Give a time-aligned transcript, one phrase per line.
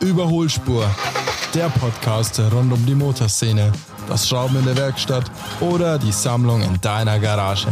[0.00, 0.88] Überholspur,
[1.54, 3.70] der Podcast rund um die Motorszene,
[4.08, 5.30] das Schrauben in der Werkstatt
[5.60, 7.68] oder die Sammlung in deiner Garage.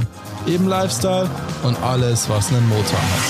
[0.46, 1.28] Eben Lifestyle
[1.62, 3.22] und alles, was einen Motor hat.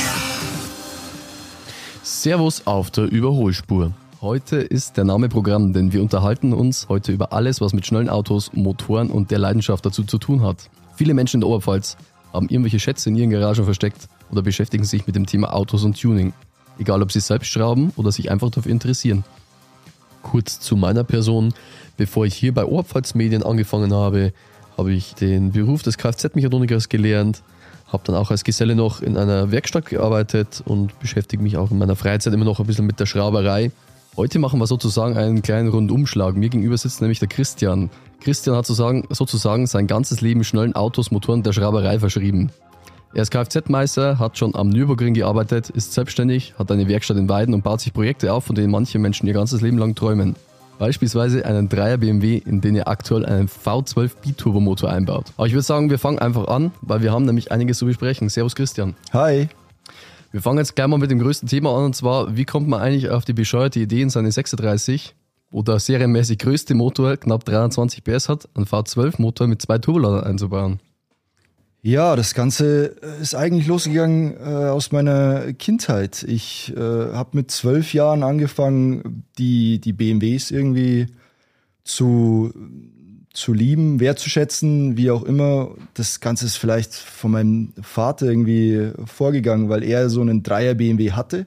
[2.02, 3.92] Servus auf der Überholspur.
[4.20, 8.08] Heute ist der Name Programm, denn wir unterhalten uns heute über alles, was mit schnellen
[8.08, 10.70] Autos, Motoren und der Leidenschaft dazu zu tun hat.
[10.96, 11.96] Viele Menschen in der Oberpfalz
[12.32, 16.00] haben irgendwelche Schätze in ihren Garagen versteckt oder beschäftigen sich mit dem Thema Autos und
[16.00, 16.32] Tuning.
[16.78, 19.24] Egal, ob sie selbst schrauben oder sich einfach dafür interessieren.
[20.22, 21.54] Kurz zu meiner Person.
[21.96, 24.32] Bevor ich hier bei Oberpfalz Medien angefangen habe,
[24.76, 27.42] habe ich den Beruf des Kfz-Mechatronikers gelernt,
[27.88, 31.78] habe dann auch als Geselle noch in einer Werkstatt gearbeitet und beschäftige mich auch in
[31.78, 33.72] meiner Freizeit immer noch ein bisschen mit der Schrauberei.
[34.16, 36.36] Heute machen wir sozusagen einen kleinen Rundumschlag.
[36.36, 37.90] Mir gegenüber sitzt nämlich der Christian.
[38.20, 42.50] Christian hat sozusagen, sozusagen sein ganzes Leben schnellen Autos, Motoren der Schrauberei verschrieben.
[43.14, 47.54] Er ist Kfz-Meister, hat schon am Nürburgring gearbeitet, ist selbstständig, hat eine Werkstatt in Weiden
[47.54, 50.36] und baut sich Projekte auf, von denen manche Menschen ihr ganzes Leben lang träumen.
[50.78, 55.32] Beispielsweise einen 3er BMW, in den er aktuell einen V12 Biturbomotor einbaut.
[55.36, 58.28] Aber ich würde sagen, wir fangen einfach an, weil wir haben nämlich einiges zu besprechen.
[58.28, 58.94] Servus Christian.
[59.12, 59.48] Hi.
[60.30, 62.80] Wir fangen jetzt gleich mal mit dem größten Thema an und zwar, wie kommt man
[62.80, 65.14] eigentlich auf die bescheuerte Idee in seine 36
[65.50, 70.78] oder serienmäßig größte Motor, knapp 23 PS hat, einen V12-Motor mit zwei Turboladern einzubauen?
[71.80, 72.86] Ja, das Ganze
[73.22, 76.24] ist eigentlich losgegangen äh, aus meiner Kindheit.
[76.24, 81.06] Ich äh, habe mit zwölf Jahren angefangen, die, die BMWs irgendwie
[81.84, 82.52] zu,
[83.32, 85.76] zu lieben, wertzuschätzen, wie auch immer.
[85.94, 91.12] Das Ganze ist vielleicht von meinem Vater irgendwie vorgegangen, weil er so einen Dreier BMW
[91.12, 91.46] hatte.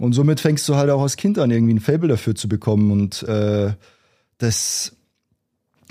[0.00, 2.90] Und somit fängst du halt auch als Kind an, irgendwie ein Fable dafür zu bekommen.
[2.90, 3.72] Und äh,
[4.38, 4.96] das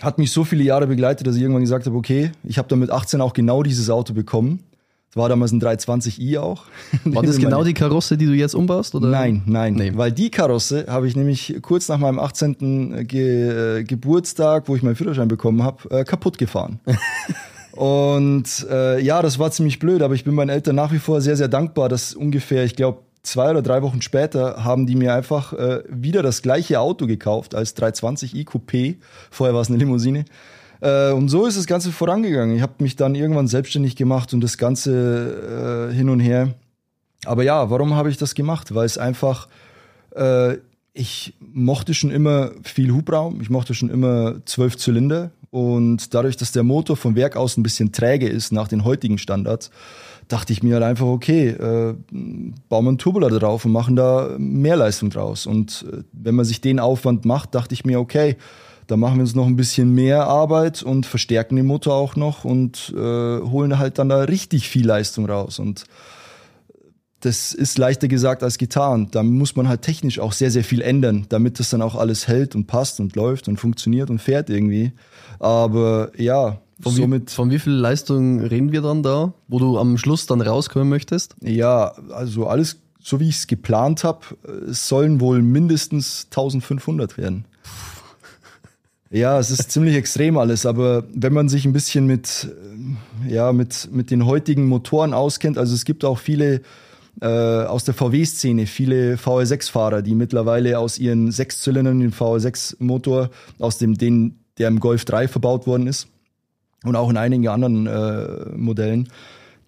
[0.02, 2.80] hat mich so viele Jahre begleitet, dass ich irgendwann gesagt habe, okay, ich habe dann
[2.80, 4.60] mit 18 auch genau dieses Auto bekommen.
[5.10, 6.66] Das war damals ein 320i auch.
[7.06, 8.96] War das genau die Karosse, die du jetzt umbaust?
[8.96, 9.10] Oder?
[9.10, 9.92] Nein, nein, nee.
[9.94, 13.06] weil die Karosse habe ich nämlich kurz nach meinem 18.
[13.08, 16.80] Ge äh, Geburtstag, wo ich meinen Führerschein bekommen habe, äh, kaputt gefahren.
[17.74, 21.22] Und äh, ja, das war ziemlich blöd, aber ich bin meinen Eltern nach wie vor
[21.22, 25.14] sehr, sehr dankbar, dass ungefähr, ich glaube, zwei oder drei Wochen später haben die mir
[25.14, 28.96] einfach äh, wieder das gleiche Auto gekauft als 320i Coupé.
[29.32, 30.26] Vorher war es eine Limousine.
[30.82, 32.56] Äh, und so ist das Ganze vorangegangen.
[32.56, 36.54] Ich habe mich dann irgendwann selbstständig gemacht und das Ganze äh, hin und her.
[37.26, 38.76] Aber ja, warum habe ich das gemacht?
[38.76, 39.48] Weil es einfach,
[40.16, 40.58] äh,
[40.92, 46.52] ich mochte schon immer viel Hubraum, ich mochte schon immer zwölf Zylinder und dadurch, dass
[46.52, 49.72] der Motor vom Werk aus ein bisschen träge ist nach den heutigen Standards,
[50.34, 51.94] dachte ich mir halt einfach, okay, äh,
[52.68, 55.46] bauen wir einen Turbolader drauf und machen da mehr Leistung draus.
[55.46, 58.38] Und äh, wenn man sich den Aufwand macht, dachte ich mir, okay,
[58.88, 62.46] da machen wir uns noch ein bisschen mehr Arbeit und verstärken den Motor auch noch
[62.46, 65.60] und äh, holen halt dann da richtig viel Leistung raus.
[65.60, 65.86] Und
[67.20, 69.10] das ist leichter gesagt als getan.
[69.12, 72.28] Da muss man halt technisch auch sehr, sehr viel ändern, damit das dann auch alles
[72.28, 74.94] hält und passt und läuft und funktioniert und fährt irgendwie.
[75.40, 79.78] Aber ja, von, Somit, wie, von wie viel Leistung reden wir dann da, wo du
[79.78, 81.36] am Schluss dann rauskommen möchtest?
[81.42, 84.22] Ja, also alles, so wie ich es geplant habe,
[84.68, 87.46] sollen wohl mindestens 1500 werden.
[89.16, 92.52] Ja, es ist ziemlich extrem alles, aber wenn man sich ein bisschen mit,
[93.28, 96.62] ja, mit, mit den heutigen Motoren auskennt, also es gibt auch viele
[97.22, 103.30] äh, aus der VW-Szene, viele VR6-Fahrer, die mittlerweile aus ihren Sechszylindern den VR6-Motor,
[103.60, 106.08] aus dem, den, der im Golf 3 verbaut worden ist,
[106.84, 109.10] und auch in einigen anderen äh, Modellen,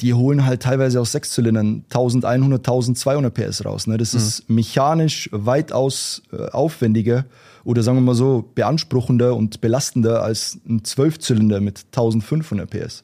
[0.01, 3.87] die holen halt teilweise aus Sechszylindern 1100, 1200 PS raus.
[3.87, 3.97] Ne?
[3.97, 4.19] Das mhm.
[4.19, 7.25] ist mechanisch weitaus äh, aufwendiger
[7.63, 13.03] oder sagen wir mal so beanspruchender und belastender als ein Zwölfzylinder mit 1500 PS.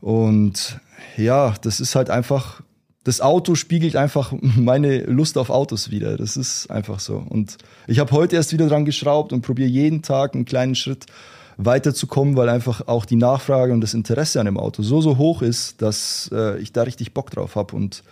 [0.00, 0.80] Und
[1.16, 2.62] ja, das ist halt einfach,
[3.04, 6.16] das Auto spiegelt einfach meine Lust auf Autos wieder.
[6.16, 7.24] Das ist einfach so.
[7.28, 11.06] Und ich habe heute erst wieder dran geschraubt und probiere jeden Tag einen kleinen Schritt
[11.56, 15.42] weiterzukommen, weil einfach auch die Nachfrage und das Interesse an dem Auto so, so hoch
[15.42, 17.74] ist, dass äh, ich da richtig Bock drauf habe.
[17.74, 18.02] Und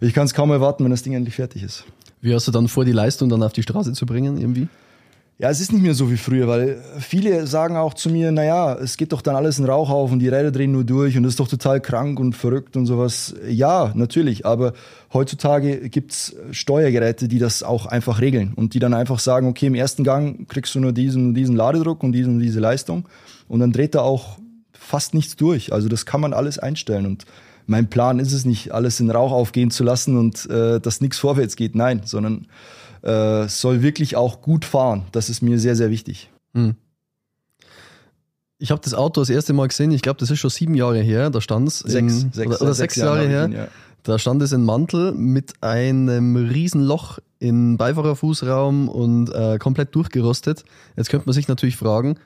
[0.00, 1.84] ich kann es kaum erwarten, wenn das Ding endlich fertig ist.
[2.20, 4.68] Wie hast du dann vor, die Leistung dann auf die Straße zu bringen, irgendwie?
[5.36, 8.74] Ja, es ist nicht mehr so wie früher, weil viele sagen auch zu mir, naja,
[8.74, 11.24] es geht doch dann alles in Rauch auf und die Räder drehen nur durch und
[11.24, 13.34] das ist doch total krank und verrückt und sowas.
[13.48, 14.74] Ja, natürlich, aber
[15.12, 19.74] heutzutage gibt's Steuergeräte, die das auch einfach regeln und die dann einfach sagen, okay, im
[19.74, 23.08] ersten Gang kriegst du nur diesen, diesen Ladedruck und diesen, diese Leistung
[23.48, 24.38] und dann dreht da auch
[24.72, 25.72] fast nichts durch.
[25.72, 27.24] Also das kann man alles einstellen und
[27.66, 31.18] mein Plan ist es nicht, alles in Rauch aufgehen zu lassen und äh, dass nichts
[31.18, 32.46] vorwärts geht, nein, sondern
[33.04, 35.04] äh, soll wirklich auch gut fahren.
[35.12, 36.30] Das ist mir sehr, sehr wichtig.
[36.54, 36.74] Hm.
[38.58, 41.00] Ich habe das Auto das erste Mal gesehen, ich glaube, das ist schon sieben Jahre
[41.00, 41.80] her, da stand es.
[41.80, 43.44] Sechs, sechs, oder, oder sechs, sechs Jahre, Jahre her.
[43.46, 43.68] Ihn, ja.
[44.04, 50.64] Da stand es ein Mantel mit einem riesen Loch im Beifahrerfußraum und äh, komplett durchgerostet.
[50.96, 52.18] Jetzt könnte man sich natürlich fragen,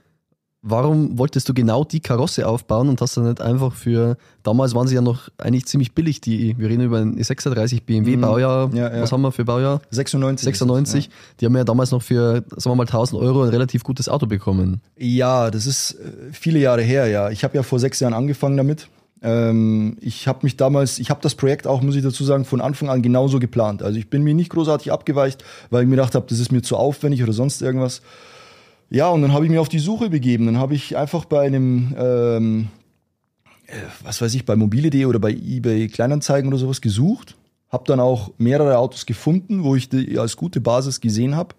[0.63, 4.89] warum wolltest du genau die Karosse aufbauen und hast dann nicht einfach für, damals waren
[4.89, 8.21] sie ja noch eigentlich ziemlich billig, die, wir reden über ein 36 BMW Mhm.
[8.21, 9.03] Baujahr, Ja, ja.
[9.03, 9.81] was haben wir für Baujahr?
[9.91, 10.45] 96.
[10.45, 11.11] 96.
[11.41, 14.27] Die haben ja damals noch für, sagen wir mal, 1000 Euro ein relativ gutes Auto
[14.27, 14.81] bekommen.
[14.97, 17.31] Ja, das ist äh, viele Jahre her, ja.
[17.31, 18.89] Ich habe ja vor sechs Jahren angefangen damit.
[19.23, 22.61] Ähm, ich habe mich damals, ich habe das Projekt auch, muss ich dazu sagen, von
[22.61, 23.83] Anfang an genauso geplant.
[23.83, 26.63] Also ich bin mir nicht großartig abgeweicht, weil ich mir gedacht habe, das ist mir
[26.63, 28.01] zu aufwendig oder sonst irgendwas.
[28.91, 30.47] Ja, und dann habe ich mich auf die Suche begeben.
[30.47, 32.69] Dann habe ich einfach bei einem, ähm,
[33.67, 37.37] äh, was weiß ich, bei mobile.de oder bei eBay Kleinanzeigen oder sowas gesucht.
[37.71, 41.55] Habe dann auch mehrere Autos gefunden, wo ich die als gute Basis gesehen habe.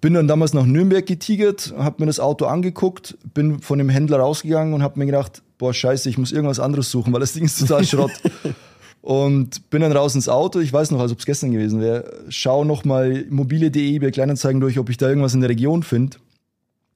[0.00, 4.18] Bin dann damals nach Nürnberg getigert, habe mir das Auto angeguckt, bin von dem Händler
[4.18, 7.44] rausgegangen und habe mir gedacht, boah scheiße, ich muss irgendwas anderes suchen, weil das Ding
[7.44, 8.10] ist total Schrott.
[9.00, 12.24] und bin dann raus ins Auto, ich weiß noch, als ob es gestern gewesen wäre,
[12.30, 16.16] schau nochmal mobile.de bei Kleinanzeigen durch, ob ich da irgendwas in der Region finde.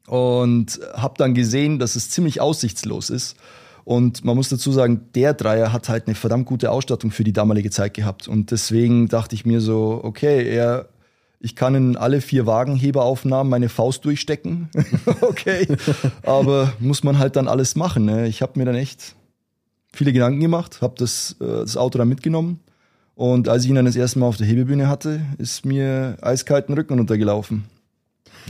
[0.07, 3.37] Und habe dann gesehen, dass es ziemlich aussichtslos ist.
[3.87, 7.33] Und man muss dazu sagen, der Dreier hat halt eine verdammt gute Ausstattung für die
[7.33, 8.27] damalige Zeit gehabt.
[8.27, 10.89] Und deswegen dachte ich mir so, okay, er,
[11.39, 14.71] ich kann in alle vier Wagenheberaufnahmen meine Faust durchstecken.
[15.21, 15.69] okay.
[16.25, 18.07] Aber muss man halt dann alles machen.
[18.07, 18.27] Ne?
[18.27, 19.15] Ich habe mir dann echt
[19.93, 22.59] viele Gedanken gemacht, habe das, äh, das Auto dann mitgenommen.
[23.15, 26.75] Und als ich ihn dann das erste Mal auf der Hebebühne hatte, ist mir eiskalten
[26.75, 27.65] Rücken runtergelaufen.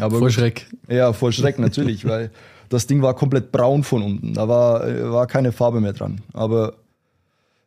[0.01, 0.31] Aber Vor.
[0.31, 0.67] Schreck.
[0.89, 2.31] Ja, vor Schreck natürlich, weil
[2.69, 4.35] das Ding war komplett braun von unten.
[4.35, 6.21] Da war, äh, war keine Farbe mehr dran.
[6.33, 6.75] Aber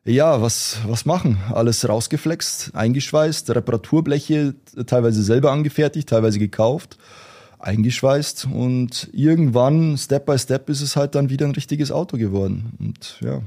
[0.05, 1.37] ja, was, was machen?
[1.53, 4.55] Alles rausgeflext, eingeschweißt, Reparaturbleche
[4.85, 6.97] teilweise selber angefertigt, teilweise gekauft,
[7.59, 12.73] eingeschweißt und irgendwann, Step by Step, ist es halt dann wieder ein richtiges Auto geworden.
[12.79, 13.41] Und ja.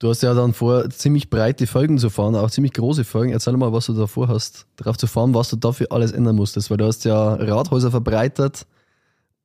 [0.00, 3.32] Du hast ja dann vor, ziemlich breite Folgen zu fahren, auch ziemlich große Folgen.
[3.32, 6.70] Erzähl mal, was du davor hast, darauf zu fahren, was du dafür alles ändern musstest,
[6.70, 8.64] weil du hast ja Rathäuser verbreitert.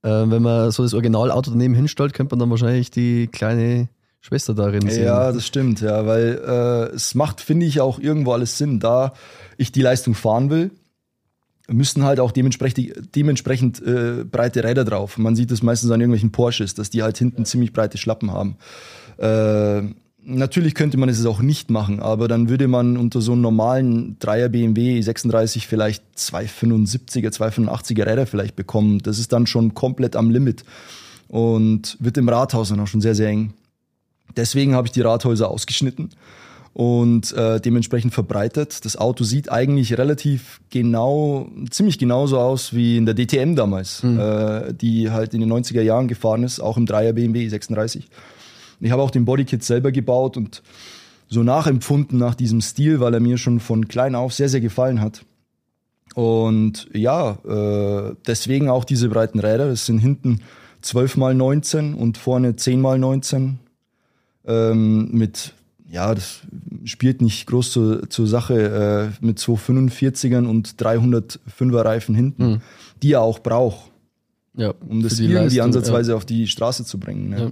[0.03, 3.89] Äh, wenn man so das Originalauto daneben hinstellt, könnte man dann wahrscheinlich die kleine
[4.21, 5.05] Schwester darin sehen.
[5.05, 8.79] Ja, das stimmt, ja, weil äh, es macht, finde ich, auch irgendwo alles Sinn.
[8.79, 9.13] Da
[9.57, 10.69] ich die Leistung fahren will,
[11.67, 15.17] müssen halt auch dementsprechend, dementsprechend äh, breite Räder drauf.
[15.17, 18.57] Man sieht das meistens an irgendwelchen Porsches, dass die halt hinten ziemlich breite Schlappen haben.
[19.17, 19.93] Äh,
[20.25, 24.17] natürlich könnte man es auch nicht machen, aber dann würde man unter so einem normalen
[24.19, 28.99] Dreier BMW 36 vielleicht 275er, 285er Räder vielleicht bekommen.
[28.99, 30.63] Das ist dann schon komplett am Limit
[31.27, 33.53] und wird im Rathaus dann auch schon sehr, sehr eng.
[34.35, 36.09] Deswegen habe ich die Rathäuser ausgeschnitten
[36.73, 38.83] und äh, dementsprechend verbreitet.
[38.83, 44.73] Das Auto sieht eigentlich relativ genau, ziemlich genauso aus wie in der DTM damals, äh,
[44.73, 48.07] die halt in den 90er Jahren gefahren ist, auch im 3er BMW 36.
[48.83, 50.61] Ich habe auch den Bodykit selber gebaut und
[51.27, 55.01] so nachempfunden nach diesem Stil, weil er mir schon von klein auf sehr, sehr gefallen
[55.01, 55.25] hat.
[56.15, 59.67] Und ja, äh, deswegen auch diese breiten Räder.
[59.67, 60.41] Es sind hinten
[60.81, 63.59] 12 mal 19 und vorne 10 mal 19
[64.45, 65.53] ähm, mit,
[65.89, 66.41] ja, das
[66.83, 72.61] spielt nicht groß zur, zur Sache, äh, mit 245ern und 305er Reifen hinten,
[73.01, 73.91] die er auch braucht,
[74.55, 77.29] ja, um das für die irgendwie Leistung, ansatzweise auf die Straße zu bringen.
[77.29, 77.39] Ne?
[77.39, 77.51] Ja.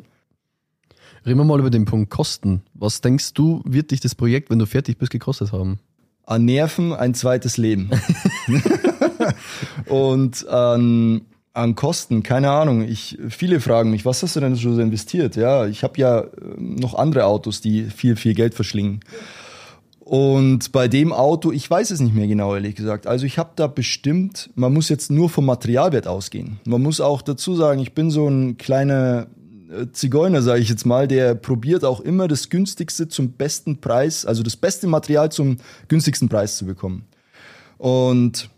[1.26, 2.64] Reden wir mal über den Punkt Kosten.
[2.74, 5.80] Was denkst du, wird dich das Projekt, wenn du fertig bist, gekostet haben?
[6.26, 7.92] An Nerven ein zweites Leben.
[9.88, 11.22] und an,
[11.54, 12.82] an Kosten, keine Ahnung.
[12.82, 15.36] Ich, viele fragen mich, was hast du denn schon so investiert?
[15.36, 19.02] Ja, ich habe ja ähm, noch andere Autos, die viel, viel Geld verschlingen.
[20.00, 23.06] Und bei dem Auto, ich weiß es nicht mehr genau, ehrlich gesagt.
[23.06, 26.60] Also ich habe da bestimmt, man muss jetzt nur vom Materialwert ausgehen.
[26.66, 29.41] Man muss auch dazu sagen, ich bin so ein kleiner äh,
[29.94, 34.44] Zigeuner, sage ich jetzt mal, der probiert auch immer das günstigste zum besten Preis, also
[34.44, 37.06] das beste Material zum günstigsten Preis zu bekommen.
[37.78, 38.50] Und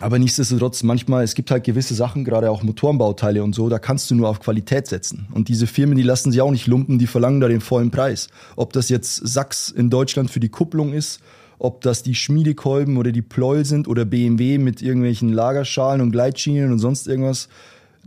[0.00, 4.08] aber nichtsdestotrotz, manchmal, es gibt halt gewisse Sachen, gerade auch Motorenbauteile und so, da kannst
[4.10, 5.26] du nur auf Qualität setzen.
[5.32, 8.28] Und diese Firmen, die lassen sich auch nicht lumpen, die verlangen da den vollen Preis.
[8.54, 11.20] Ob das jetzt Sachs in Deutschland für die Kupplung ist,
[11.58, 16.70] ob das die Schmiedekolben oder die Pleuel sind oder BMW mit irgendwelchen Lagerschalen und Gleitschienen
[16.70, 17.48] und sonst irgendwas,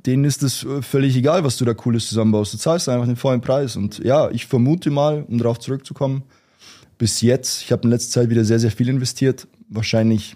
[0.06, 2.54] denen ist es äh, völlig egal, was du da Cooles zusammenbaust.
[2.54, 3.76] Du zahlst einfach den vollen Preis.
[3.76, 6.24] Und ja, ich vermute mal, um darauf zurückzukommen,
[6.98, 10.36] bis jetzt, ich habe in letzter Zeit wieder sehr, sehr viel investiert, wahrscheinlich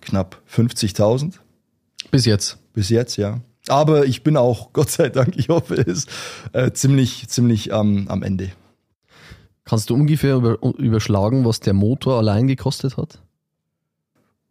[0.00, 1.34] knapp 50.000
[2.10, 2.58] Bis jetzt.
[2.72, 3.40] bis jetzt, ja.
[3.68, 6.06] Aber ich bin auch, Gott sei Dank, ich hoffe es,
[6.52, 8.52] äh, ziemlich, ziemlich am am Ende.
[9.64, 13.20] Kannst du ungefähr über, überschlagen, was der Motor allein gekostet hat?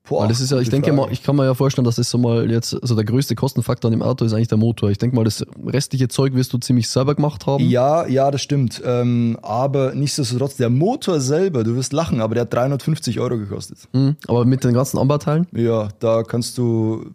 [0.07, 2.09] Boah, Weil das ist ja, ich denke mal, ich kann mir ja vorstellen, dass das
[2.09, 4.91] so mal jetzt, also der größte Kostenfaktor an dem Auto ist eigentlich der Motor.
[4.91, 7.67] Ich denke mal, das restliche Zeug wirst du ziemlich selber gemacht haben.
[7.67, 8.81] Ja, ja, das stimmt.
[8.85, 13.79] Ähm, aber nichtsdestotrotz, der Motor selber, du wirst lachen, aber der hat 350 Euro gekostet.
[13.93, 15.47] Mhm, aber mit den ganzen Anbauteilen?
[15.53, 17.05] Ja, da kannst du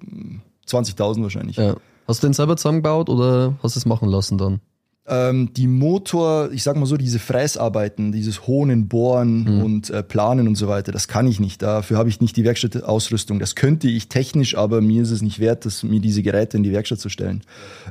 [0.66, 1.56] 20.000 wahrscheinlich.
[1.56, 1.76] Ja.
[2.08, 4.60] Hast du den selber zusammengebaut oder hast du es machen lassen dann?
[5.06, 9.62] Ähm, die Motor, ich sag mal so, diese Fräsarbeiten, dieses Honen, Bohren mhm.
[9.62, 11.62] und äh, Planen und so weiter, das kann ich nicht.
[11.62, 13.38] Dafür habe ich nicht die Werkstattausrüstung.
[13.38, 16.62] Das könnte ich technisch, aber mir ist es nicht wert, das, mir diese Geräte in
[16.62, 17.42] die Werkstatt zu stellen.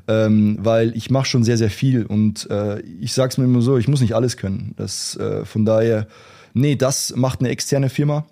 [0.07, 3.77] Ähm, weil ich mache schon sehr, sehr viel und äh, ich sag's mir immer so,
[3.77, 4.73] ich muss nicht alles können.
[4.77, 6.07] Das, äh, von daher,
[6.53, 8.25] nee, das macht eine externe Firma.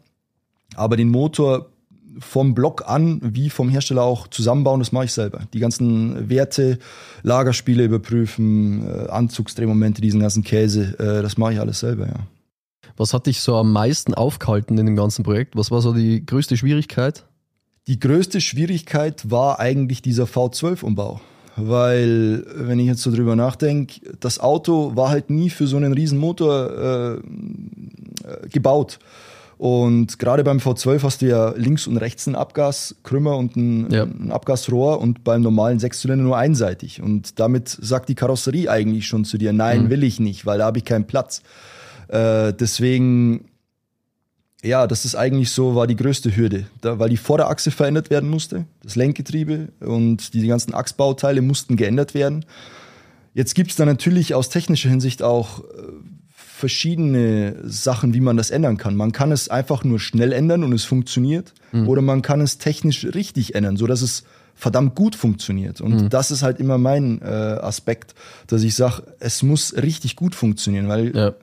[0.75, 1.71] Aber den Motor
[2.19, 5.41] vom Block an wie vom Hersteller auch zusammenbauen, das mache ich selber.
[5.53, 6.79] Die ganzen Werte,
[7.23, 12.19] Lagerspiele überprüfen, äh, Anzugsdrehmomente, diesen ganzen Käse, äh, das mache ich alles selber, ja.
[12.95, 15.55] Was hat dich so am meisten aufgehalten in dem ganzen Projekt?
[15.55, 17.25] Was war so die größte Schwierigkeit?
[17.85, 21.21] Die größte Schwierigkeit war eigentlich dieser V12-Umbau.
[21.55, 25.93] Weil, wenn ich jetzt so drüber nachdenke, das Auto war halt nie für so einen
[25.93, 27.19] riesen Motor äh, äh
[28.51, 28.99] gebaut.
[29.57, 34.03] Und gerade beim V12 hast du ja links und rechts einen Abgaskrümmer und ein, ja.
[34.03, 37.01] ein Abgasrohr und beim normalen Sechszylinder nur einseitig.
[37.01, 39.89] Und damit sagt die Karosserie eigentlich schon zu dir, nein, mhm.
[39.89, 41.41] will ich nicht, weil da habe ich keinen Platz.
[42.07, 43.45] Äh, deswegen,
[44.63, 48.29] ja, das ist eigentlich so, war die größte Hürde, da, weil die Vorderachse verändert werden
[48.29, 52.45] musste, das Lenkgetriebe und die ganzen Achsbauteile mussten geändert werden.
[53.33, 55.63] Jetzt gibt's da natürlich aus technischer Hinsicht auch äh,
[56.57, 58.95] verschiedene Sachen, wie man das ändern kann.
[58.95, 61.53] Man kann es einfach nur schnell ändern und es funktioniert.
[61.71, 61.87] Mhm.
[61.87, 64.23] Oder man kann es technisch richtig ändern, so dass es
[64.55, 65.81] verdammt gut funktioniert.
[65.81, 66.09] Und mhm.
[66.09, 68.15] das ist halt immer mein äh, Aspekt,
[68.47, 71.35] dass ich sage, es muss richtig gut funktionieren, weil ja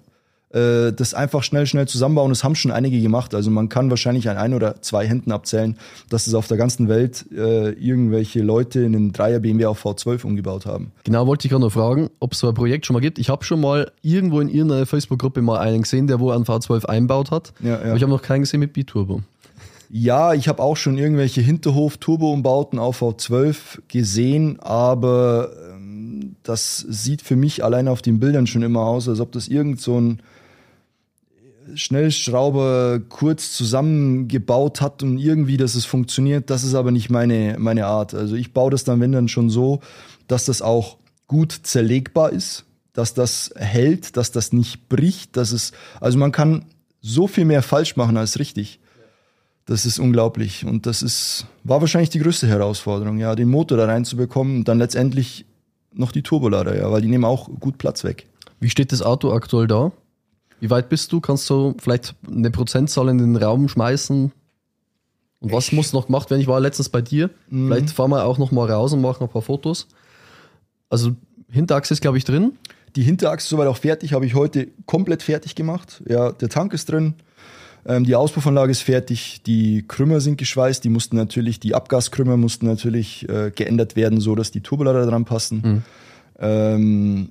[0.54, 2.30] äh, das einfach schnell, schnell zusammenbauen.
[2.30, 3.34] Das haben schon einige gemacht.
[3.34, 5.76] Also man kann wahrscheinlich an ein oder zwei Händen abzählen,
[6.08, 10.24] dass es auf der ganzen Welt äh, irgendwelche Leute in einen Dreier BMW auf V12
[10.24, 10.92] umgebaut haben.
[11.02, 13.18] Genau, wollte ich gerade noch fragen, ob es so ein Projekt schon mal gibt.
[13.18, 16.84] Ich habe schon mal irgendwo in irgendeiner Facebook-Gruppe mal einen gesehen, der wo einen V12
[16.86, 17.52] einbaut hat.
[17.60, 17.80] Ja, ja.
[17.80, 19.22] Aber ich habe noch keinen gesehen mit Biturbo.
[19.90, 27.36] Ja, ich habe auch schon irgendwelche Hinterhof-Turbo-Umbauten auf V12 gesehen, aber ähm, das sieht für
[27.36, 30.20] mich alleine auf den Bildern schon immer aus, als ob das irgend so ein
[31.74, 37.86] Schnellschrauber kurz zusammengebaut hat und irgendwie, dass es funktioniert, das ist aber nicht meine, meine
[37.86, 38.14] Art.
[38.14, 39.80] Also ich baue das dann, wenn dann schon so,
[40.26, 45.72] dass das auch gut zerlegbar ist, dass das hält, dass das nicht bricht, dass es,
[46.00, 46.66] also man kann
[47.00, 48.80] so viel mehr falsch machen als richtig.
[49.66, 53.86] Das ist unglaublich und das ist, war wahrscheinlich die größte Herausforderung, ja, den Motor da
[53.86, 55.46] reinzubekommen und dann letztendlich
[55.92, 58.26] noch die Turbolader, ja, weil die nehmen auch gut Platz weg.
[58.60, 59.92] Wie steht das Auto aktuell da?
[60.64, 61.20] Wie weit bist du?
[61.20, 64.32] Kannst du vielleicht eine Prozentzahl in den Raum schmeißen?
[65.40, 65.72] Und was ich.
[65.74, 66.40] muss noch gemacht werden?
[66.40, 67.28] Ich war letztens bei dir.
[67.50, 67.66] Mhm.
[67.66, 69.88] Vielleicht fahren wir auch noch mal raus und machen ein paar Fotos.
[70.88, 71.16] Also
[71.50, 72.52] Hinterachse ist, glaube ich, drin.
[72.96, 76.02] Die Hinterachse ist soweit auch fertig, habe ich heute komplett fertig gemacht.
[76.08, 77.12] Ja, der Tank ist drin.
[77.84, 82.64] Ähm, die Auspuffanlage ist fertig, die Krümmer sind geschweißt, die mussten natürlich, die Abgaskrümmer mussten
[82.64, 85.62] natürlich äh, geändert werden, so dass die Turbolader dran passen.
[85.62, 85.82] Mhm.
[86.38, 87.28] Ähm,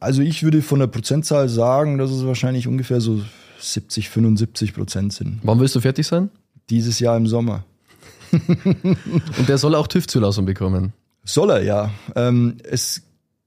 [0.00, 3.22] also ich würde von der Prozentzahl sagen, dass es wahrscheinlich ungefähr so
[3.60, 5.40] 70, 75 Prozent sind.
[5.42, 6.30] Wann willst du fertig sein?
[6.70, 7.64] Dieses Jahr im Sommer.
[8.32, 10.92] Und der soll auch TÜV-Zulassung bekommen?
[11.24, 11.90] Soll er, ja.
[12.16, 13.02] Ähm, es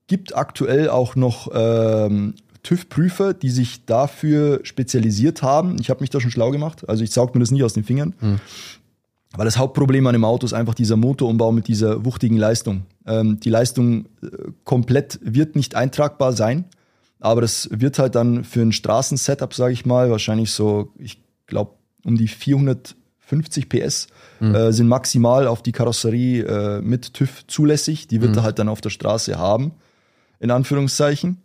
[0.07, 5.77] gibt aktuell auch noch ähm, TÜV-Prüfer, die sich dafür spezialisiert haben.
[5.79, 6.87] Ich habe mich da schon schlau gemacht.
[6.87, 8.13] Also ich saug mir das nicht aus den Fingern.
[8.19, 8.39] Hm.
[9.35, 12.85] Weil das Hauptproblem an dem Auto ist einfach dieser Motorumbau mit dieser wuchtigen Leistung.
[13.07, 14.27] Ähm, die Leistung äh,
[14.63, 16.65] komplett wird nicht eintragbar sein,
[17.19, 21.71] aber das wird halt dann für ein Straßensetup, sage ich mal, wahrscheinlich so, ich glaube,
[22.05, 24.07] um die 450 PS
[24.39, 24.53] mhm.
[24.53, 28.07] äh, sind maximal auf die Karosserie äh, mit TÜV zulässig.
[28.07, 28.37] Die wird mhm.
[28.39, 29.71] er halt dann auf der Straße haben,
[30.39, 31.41] in Anführungszeichen.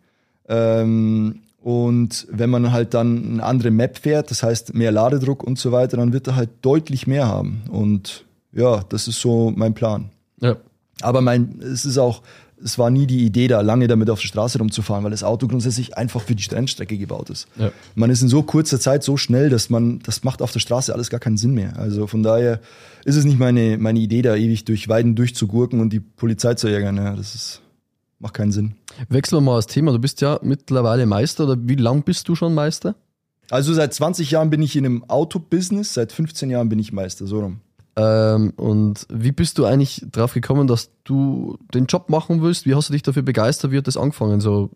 [0.49, 5.59] Ähm, und wenn man halt dann eine andere Map fährt, das heißt mehr Ladedruck und
[5.59, 7.61] so weiter, dann wird er halt deutlich mehr haben.
[7.71, 10.09] Und ja, das ist so mein Plan.
[10.41, 10.57] Ja.
[11.03, 12.23] Aber mein, es ist auch,
[12.65, 15.47] es war nie die Idee, da lange damit auf der Straße rumzufahren, weil das Auto
[15.47, 17.47] grundsätzlich einfach für die Rennstrecke gebaut ist.
[17.59, 17.71] Ja.
[17.95, 20.95] Man ist in so kurzer Zeit so schnell, dass man, das macht auf der Straße
[20.95, 21.79] alles gar keinen Sinn mehr.
[21.79, 22.61] Also von daher
[23.05, 26.67] ist es nicht meine, meine Idee, da ewig durch Weiden durchzugurken und die Polizei zu
[26.67, 26.97] ärgern.
[26.97, 27.61] Ja, das ist,
[28.19, 28.75] macht keinen Sinn.
[29.09, 29.93] Wechseln wir mal das Thema.
[29.93, 32.95] Du bist ja mittlerweile Meister oder wie lang bist du schon Meister?
[33.51, 37.27] Also seit 20 Jahren bin ich in einem Autobusiness, seit 15 Jahren bin ich Meister,
[37.27, 37.61] so rum.
[37.97, 42.67] Ähm, und wie bist du eigentlich drauf gekommen, dass du den Job machen willst?
[42.67, 43.73] Wie hast du dich dafür begeistert?
[43.73, 44.41] Wie hat das angefangen?
[44.41, 44.71] So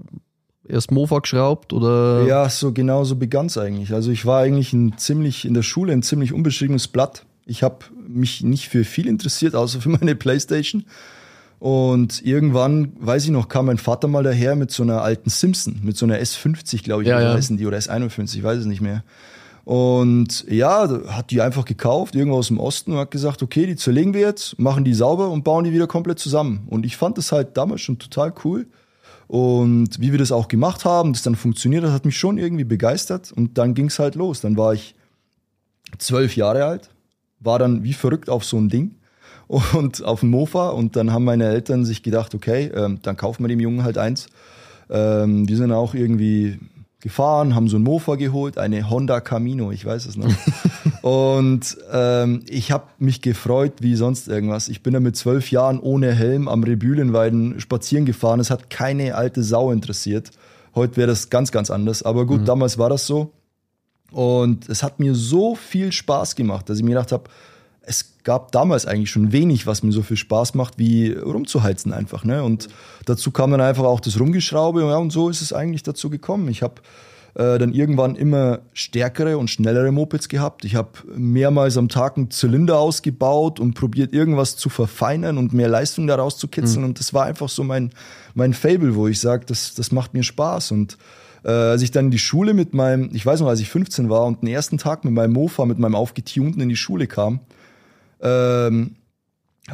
[0.69, 2.25] erst Mofa geschraubt oder?
[2.27, 3.93] Ja, so genau so begann es eigentlich.
[3.93, 7.25] Also ich war eigentlich ein ziemlich in der Schule ein ziemlich unbeschriebenes Blatt.
[7.45, 10.85] Ich habe mich nicht für viel interessiert, außer für meine Playstation.
[11.63, 15.79] Und irgendwann, weiß ich noch, kam mein Vater mal daher mit so einer alten Simpson,
[15.85, 17.35] mit so einer S50, glaube ich, Ja, oder ja.
[17.35, 19.05] heißen die, oder S51, ich weiß es nicht mehr.
[19.63, 23.77] Und ja, hat die einfach gekauft, irgendwo aus dem Osten und hat gesagt, okay, die
[23.77, 26.67] zerlegen wir jetzt, machen die sauber und bauen die wieder komplett zusammen.
[26.67, 28.67] Und ich fand das halt damals schon total cool.
[29.29, 32.65] Und wie wir das auch gemacht haben, das dann funktioniert hat, hat mich schon irgendwie
[32.65, 33.31] begeistert.
[33.31, 34.41] Und dann ging es halt los.
[34.41, 34.97] Dann war ich
[35.99, 36.91] zwölf Jahre alt,
[37.39, 38.97] war dann wie verrückt auf so ein Ding
[39.49, 40.71] und auf dem Mofa.
[40.71, 43.99] Und dann haben meine Eltern sich gedacht, okay, ähm, dann kaufen wir dem Jungen halt
[43.99, 44.27] eins.
[44.91, 46.59] Ähm, wir sind auch irgendwie
[47.01, 50.33] gefahren, haben so ein Mofa geholt, eine Honda Camino, ich weiß es noch.
[51.03, 54.69] und ähm, ich habe mich gefreut wie sonst irgendwas.
[54.69, 58.39] Ich bin da mit zwölf Jahren ohne Helm am Rebülenweiden spazieren gefahren.
[58.39, 60.31] Es hat keine alte Sau interessiert.
[60.77, 62.05] Heute wäre das ganz, ganz anders.
[62.05, 63.33] Aber gut, damals war das so.
[64.13, 67.25] Und es hat mir so viel Spaß gemacht, dass ich mir gedacht habe,
[67.85, 72.25] es gab damals eigentlich schon wenig, was mir so viel Spaß macht, wie rumzuheizen einfach.
[72.25, 72.43] Ne?
[72.43, 72.69] Und
[73.05, 74.83] dazu kam dann einfach auch das Rumgeschraube.
[74.83, 76.49] Ja, und so ist es eigentlich dazu gekommen.
[76.49, 76.75] Ich habe
[77.35, 80.65] äh, dann irgendwann immer stärkere und schnellere Mopeds gehabt.
[80.65, 85.69] Ich habe mehrmals am Tag einen Zylinder ausgebaut und probiert, irgendwas zu verfeinern und mehr
[85.69, 86.85] Leistung daraus zu kitzeln.
[86.85, 87.91] Und das war einfach so mein,
[88.35, 90.71] mein Fable, wo ich sage, das, das macht mir Spaß.
[90.71, 90.99] Und
[91.45, 94.09] äh, als ich dann in die Schule mit meinem, ich weiß noch, als ich 15
[94.09, 97.41] war und den ersten Tag mit meinem Mofa, mit meinem aufgetunten in die Schule kam,
[98.23, 98.97] ähm,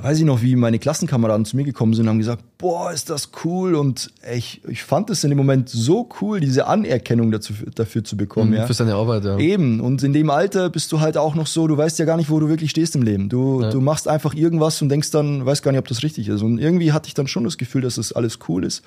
[0.01, 3.09] weiß ich noch, wie meine Klassenkameraden zu mir gekommen sind und haben gesagt, boah, ist
[3.09, 3.75] das cool.
[3.75, 8.17] Und ich, ich fand es in dem Moment so cool, diese Anerkennung dazu, dafür zu
[8.17, 8.53] bekommen.
[8.53, 8.67] ja.
[8.67, 9.39] Für seine Arbeit, ja.
[9.39, 9.81] Eben.
[9.81, 12.29] Und in dem Alter bist du halt auch noch so, du weißt ja gar nicht,
[12.31, 13.29] wo du wirklich stehst im Leben.
[13.31, 13.71] Du, Ja.
[13.71, 16.43] du machst einfach irgendwas und denkst dann, weißt gar nicht, ob das richtig ist.
[16.43, 18.83] Und irgendwie hatte ich dann schon das Gefühl, dass das alles cool ist.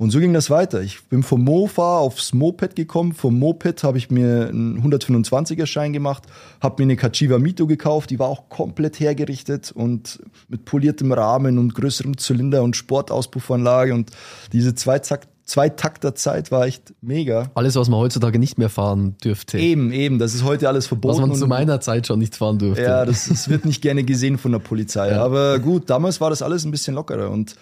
[0.00, 0.80] Und so ging das weiter.
[0.80, 3.12] Ich bin vom Mofa aufs Moped gekommen.
[3.12, 6.22] Vom Moped habe ich mir einen 125er Schein gemacht,
[6.62, 11.58] habe mir eine Kachiva Mito gekauft, die war auch komplett hergerichtet und mit poliertem Rahmen
[11.58, 14.10] und größerem Zylinder und Sportauspuffanlage und
[14.54, 17.50] diese Zweitakt Zweitakterzeit war echt mega.
[17.54, 19.58] Alles, was man heutzutage nicht mehr fahren dürfte.
[19.58, 21.20] Eben, eben, das ist heute alles verboten.
[21.20, 22.84] was man zu meiner Zeit schon nicht fahren durfte.
[22.84, 25.10] ja, das, das wird nicht gerne gesehen von der Polizei.
[25.10, 25.24] Ja.
[25.24, 27.30] Aber gut, damals war das alles ein bisschen lockerer.
[27.30, 27.56] Und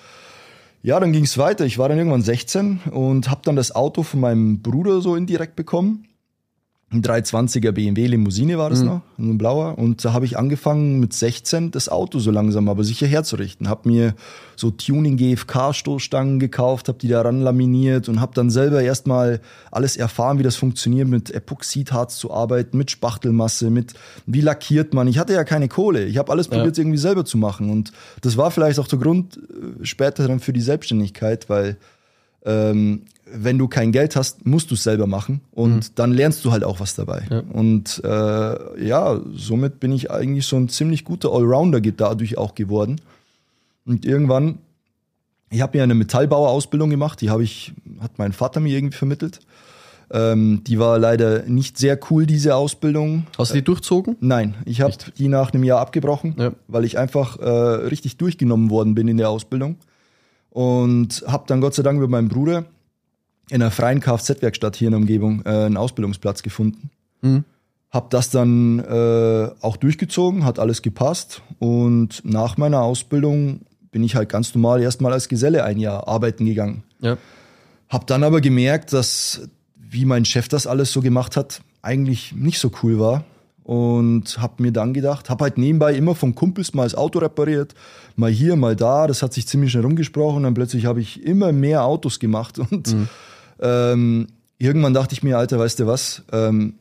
[0.83, 1.65] ja, dann ging es weiter.
[1.65, 5.57] Ich war dann irgendwann 16 und habe dann das Auto von meinem Bruder so indirekt
[5.57, 6.08] bekommen.
[6.91, 9.77] Ein 320er BMW Limousine war das noch, ein blauer.
[9.77, 13.69] Und da habe ich angefangen mit 16 das Auto so langsam aber sicher herzurichten.
[13.69, 14.15] Habe mir
[14.57, 19.99] so Tuning GFK Stoßstangen gekauft, habe die daran laminiert und habe dann selber erstmal alles
[19.99, 23.93] erfahren, wie das funktioniert, mit Epoxidharz zu arbeiten, mit Spachtelmasse, mit
[24.25, 25.09] wie lackiert man.
[25.09, 26.07] Ich hatte ja keine Kohle.
[26.07, 29.37] Ich habe alles probiert irgendwie selber zu machen und das war vielleicht auch der Grund
[29.37, 31.77] äh, später dann für die Selbstständigkeit, weil
[32.47, 36.53] ähm, wenn du kein Geld hast, musst du es selber machen und dann lernst du
[36.53, 37.27] halt auch was dabei.
[37.31, 37.41] Ja.
[37.53, 43.01] Und äh, ja, somit bin ich eigentlich so ein ziemlich guter Allrounder dadurch auch geworden.
[43.87, 44.59] Und irgendwann,
[45.51, 49.41] ich habe mir eine Metallbauerausbildung gemacht, die habe ich, hat mein Vater mir irgendwie vermittelt.
[50.11, 53.27] Ähm, die war leider nicht sehr cool, diese Ausbildung.
[53.37, 54.17] Hast du die durchzogen?
[54.21, 56.53] Nein, ich habe die nach einem Jahr abgebrochen, Ja.
[56.67, 59.77] weil ich einfach äh, richtig durchgenommen worden bin in der Ausbildung.
[60.51, 62.65] Und habe dann Gott sei Dank mit meinem Bruder
[63.51, 66.91] in einer freien Kfz-Werkstatt hier in der Umgebung äh, einen Ausbildungsplatz gefunden.
[67.23, 67.45] Mhm.
[67.91, 71.43] Hab das dann äh, auch durchgezogen, hat alles gepasst.
[71.59, 76.45] Und nach meiner Ausbildung bin ich halt ganz normal erstmal als Geselle ein Jahr arbeiten
[76.45, 76.83] gegangen.
[77.01, 77.17] Ja.
[77.89, 82.59] Hab dann aber gemerkt, dass, wie mein Chef das alles so gemacht hat, eigentlich nicht
[82.59, 83.25] so cool war.
[83.65, 87.75] Und hab mir dann gedacht, hab halt nebenbei immer von Kumpels mal das Auto repariert,
[88.17, 89.07] mal hier, mal da.
[89.07, 90.43] Das hat sich ziemlich schnell rumgesprochen.
[90.43, 92.59] Dann plötzlich habe ich immer mehr Autos gemacht.
[92.59, 92.89] Und
[93.61, 96.23] ähm, irgendwann dachte ich mir, Alter, weißt du was?
[96.33, 96.75] Ähm,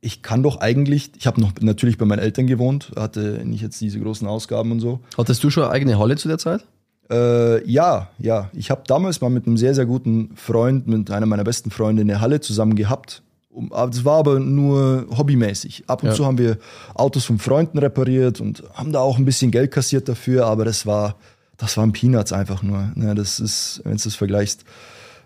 [0.00, 3.80] ich kann doch eigentlich, ich habe noch natürlich bei meinen Eltern gewohnt, hatte nicht jetzt
[3.80, 5.00] diese großen Ausgaben und so.
[5.16, 6.64] Hattest du schon eine eigene Halle zu der Zeit?
[7.10, 8.50] Äh, ja, ja.
[8.52, 12.02] Ich habe damals mal mit einem sehr, sehr guten Freund, mit einer meiner besten Freunde
[12.02, 13.22] in der Halle zusammen gehabt.
[13.50, 15.84] Um, das war aber nur hobbymäßig.
[15.88, 16.14] Ab und Ja.
[16.14, 16.58] zu haben wir
[16.94, 20.86] Autos von Freunden repariert und haben da auch ein bisschen Geld kassiert dafür, aber das
[20.86, 21.16] war,
[21.56, 22.92] das waren Peanuts einfach nur.
[22.94, 24.64] Ne, das ist, wenn du das vergleichst.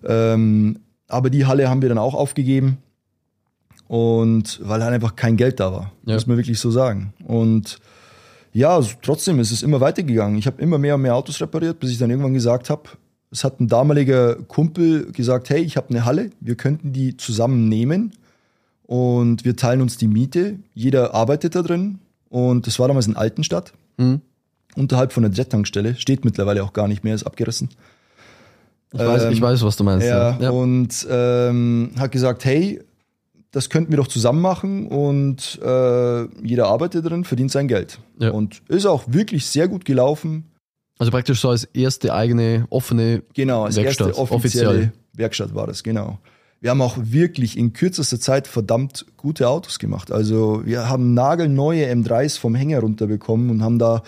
[0.06, 2.78] Ähm, aber die Halle haben wir dann auch aufgegeben.
[3.88, 6.14] Und weil halt einfach kein Geld da war, Ja.
[6.14, 7.12] muss man wirklich so sagen.
[7.24, 7.78] Und
[8.52, 10.38] ja, trotzdem ist es immer weitergegangen.
[10.38, 12.82] Ich habe immer mehr und mehr Autos repariert, bis ich dann irgendwann gesagt habe,
[13.30, 17.68] es hat ein damaliger Kumpel gesagt, hey, ich habe eine Halle, wir könnten die zusammen
[17.68, 18.12] nehmen
[18.84, 20.58] und wir teilen uns die Miete.
[20.74, 24.20] Jeder arbeitet da drin und das war damals in Altenstadt, Mhm.
[24.76, 27.70] unterhalb von der Jet-Tankstelle, steht mittlerweile auch gar nicht mehr, ist abgerissen.
[28.92, 30.06] Ich, weiß, Ähm, ich weiß, was du meinst.
[30.06, 30.50] Ja, ja.
[30.50, 32.80] und ähm, hat gesagt, hey,
[33.52, 37.98] das könnten wir doch zusammen machen und äh, jeder arbeitet drin, verdient sein Geld.
[38.18, 38.30] Ja.
[38.30, 40.50] Und ist auch wirklich sehr gut gelaufen.
[40.98, 44.92] Also praktisch so als erste eigene offene Genau, als Werkstatt, erste offizielle offiziell.
[45.14, 46.18] Werkstatt war das, genau.
[46.60, 50.12] Wir haben auch wirklich in kürzester Zeit verdammt gute Autos gemacht.
[50.12, 54.02] Also wir haben nagelneue M3s vom Hänger runterbekommen und haben da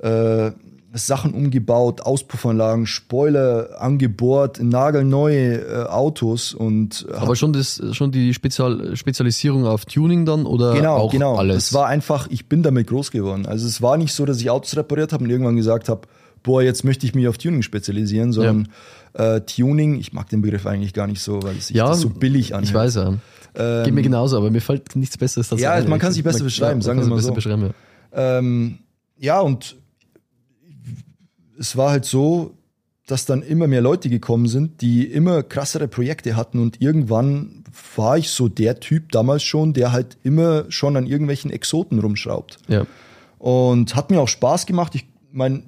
[0.00, 0.50] äh,
[0.94, 8.34] Sachen umgebaut, Auspuffanlagen, Spoiler angebohrt, nagelneue äh, Autos und äh, Aber schon das, schon die
[8.34, 11.36] Spezial, Spezialisierung auf Tuning dann oder Genau, auch genau.
[11.36, 11.66] alles?
[11.66, 13.46] Es war einfach, ich bin damit groß geworden.
[13.46, 16.02] Also es war nicht so, dass ich Autos repariert habe und irgendwann gesagt habe,
[16.42, 18.68] boah, jetzt möchte ich mich auf Tuning spezialisieren, sondern
[19.14, 22.10] äh, Tuning, ich mag den Begriff eigentlich gar nicht so, weil es sich ja, so
[22.10, 22.68] billig anhört.
[22.68, 23.14] Ich weiß ja.
[23.54, 26.24] Ähm, Geht mir genauso, aber mir fällt nichts Besseres dazu Ja, ein, man kann sich
[26.24, 27.32] besser beschreiben, sagen wir mal so.
[27.32, 27.72] beschreiben,
[28.14, 28.38] ja.
[28.38, 28.78] Ähm,
[29.18, 29.76] ja, und
[31.62, 32.54] es war halt so,
[33.06, 37.62] dass dann immer mehr Leute gekommen sind, die immer krassere Projekte hatten und irgendwann
[37.96, 42.58] war ich so der Typ damals schon, der halt immer schon an irgendwelchen Exoten rumschraubt.
[42.68, 42.86] ja.
[43.38, 44.94] Und hat mir auch Spaß gemacht.
[44.94, 45.64] Ich meine,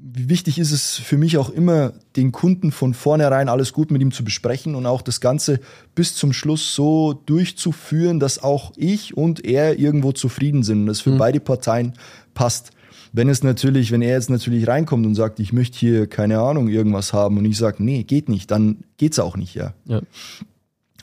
[0.00, 4.00] wie wichtig ist es für mich auch immer, den Kunden von vornherein alles gut mit
[4.00, 5.58] ihm zu besprechen und auch das Ganze
[5.96, 11.00] bis zum Schluss so durchzuführen, dass auch ich und er irgendwo zufrieden sind und das
[11.00, 11.94] für beide Parteien
[12.34, 12.70] passt.
[13.12, 16.68] Wenn es natürlich, wenn er jetzt natürlich reinkommt und sagt, ich möchte hier keine Ahnung
[16.68, 19.74] irgendwas haben und ich sage, nee, geht nicht, dann geht's auch nicht, ja.
[19.84, 20.00] Ja.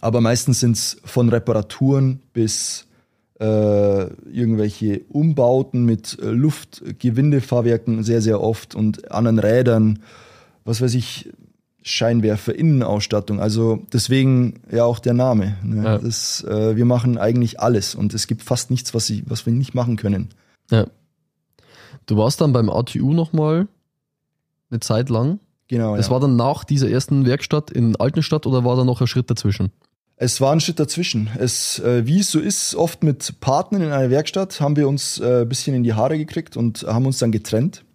[0.02, 2.88] Aber meistens sind es von Reparaturen bis
[3.40, 10.00] äh, irgendwelche Umbauten mit äh, Luftgewindefahrwerken sehr, sehr oft und anderen Rädern,
[10.66, 11.30] was weiß ich,
[11.82, 13.40] Scheinwerfer, Innenausstattung.
[13.40, 15.58] Also deswegen ja auch der Name.
[15.64, 15.84] Ne?
[15.84, 15.98] Ja.
[15.98, 19.54] Das, äh, wir machen eigentlich alles und es gibt fast nichts, was, ich, was wir
[19.54, 20.30] nicht machen können.
[20.72, 20.88] ja.
[22.10, 23.68] Du warst dann beim ATU nochmal
[24.72, 25.40] eine Zeit lang.
[25.68, 25.96] Genau.
[25.96, 26.14] Das ja.
[26.14, 29.72] war dann nach dieser ersten Werkstatt in Altenstadt oder war da noch ein Schritt dazwischen?
[30.16, 31.30] Es war ein Schritt dazwischen.
[31.38, 35.20] Es, äh, wie es so ist, oft mit Partnern in einer Werkstatt haben wir uns
[35.20, 37.86] äh, ein bisschen in die Haare gekriegt und haben uns dann getrennt.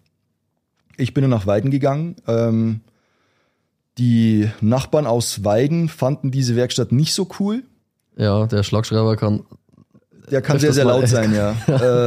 [0.96, 2.14] Ich bin dann nach Weiden gegangen.
[2.28, 2.82] Ähm,
[3.98, 7.64] die Nachbarn aus Weiden fanden diese Werkstatt nicht so cool.
[8.16, 9.42] Ja, der Schlagschreiber kann.
[10.30, 11.54] Der kann sehr, sehr laut sein, ja.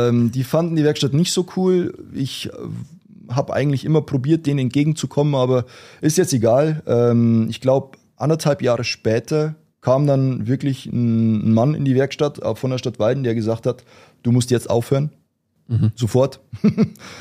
[0.08, 1.93] ähm, die fanden die Werkstatt nicht so cool.
[2.13, 2.51] Ich äh,
[3.30, 5.65] habe eigentlich immer probiert, denen entgegenzukommen, aber
[6.01, 6.82] ist jetzt egal.
[6.88, 12.56] Ähm, ich glaube, anderthalb Jahre später kam dann wirklich ein, Mann in die Werkstatt äh,
[12.56, 13.84] von der Stadt Weiden, der gesagt hat,
[14.23, 15.12] du musst jetzt aufhören.
[15.95, 16.39] Sofort.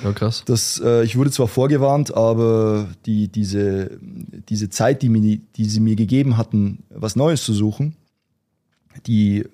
[0.05, 0.45] Ja, krass.
[0.47, 3.99] Das, äh, ich wurde zwar vorgewarnt, aber die, diese,
[4.49, 7.97] diese Zeit, die, mir, die sie mir gegeben hatten, was Neues zu suchen,
[9.07, 9.45] die,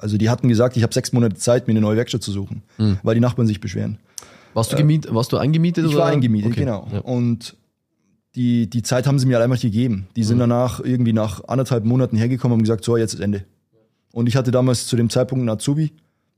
[0.00, 2.62] also die hatten gesagt, ich habe sechs Monate Zeit, mir eine neue Werkstatt zu suchen,
[3.02, 3.98] weil die Nachbarn sich beschweren.
[4.54, 5.84] Warst du, gemiet, warst du eingemietet?
[5.84, 6.04] Äh, Ich oder?
[6.04, 6.60] war eingemietet, Okay.
[6.60, 6.88] genau.
[6.92, 6.98] Ja.
[7.00, 7.56] Und
[8.34, 10.08] die, die Zeit haben sie mir halt einfach gegeben.
[10.16, 13.44] Die sind danach irgendwie nach anderthalb Monaten hergekommen und haben gesagt, so, jetzt ist Ende.
[14.12, 15.92] Und ich hatte damals zu dem Zeitpunkt einen Azubi,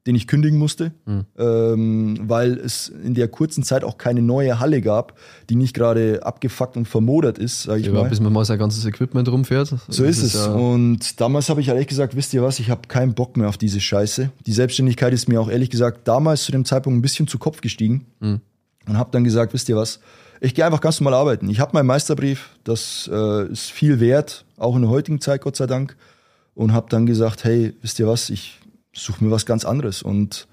[0.06, 0.92] den ich kündigen musste,
[1.38, 5.16] ähm, weil es in der kurzen Zeit auch keine neue Halle gab,
[5.48, 8.08] die nicht gerade abgefuckt und vermodert ist, sag ich Ja, mal.
[8.08, 9.74] bis man mal sein ganzes Equipment rumfährt.
[9.88, 10.34] So ist es.
[10.34, 13.36] Ja, Und damals habe ich halt echt gesagt, wisst ihr was, ich habe keinen Bock
[13.36, 14.30] mehr auf diese Scheiße.
[14.46, 17.60] Die Selbstständigkeit ist mir auch ehrlich gesagt damals zu dem Zeitpunkt ein bisschen zu Kopf
[17.60, 18.40] gestiegen Mhm.
[18.88, 20.00] und habe dann gesagt, wisst ihr was,
[20.40, 21.48] ich gehe einfach ganz normal arbeiten.
[21.48, 25.54] Ich habe meinen Meisterbrief, das äh, ist viel wert, auch in der heutigen Zeit, Gott
[25.54, 25.96] sei Dank.
[26.54, 28.58] Und habe dann gesagt, hey, wisst ihr was, ich
[28.92, 30.02] suche mir was ganz anderes.
[30.02, 30.48] Und